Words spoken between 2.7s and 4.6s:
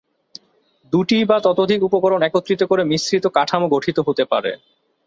করে মিশ্রিত কাঠামো গঠিত হতে পারে।